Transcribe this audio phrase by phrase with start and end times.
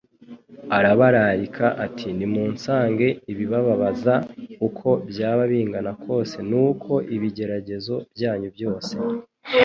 [0.77, 4.15] Arabararika ati: «Nimunsange.» Ibibababaza
[4.67, 8.93] uko byaba bingana kose n'uko ibigeragezo byanyu byose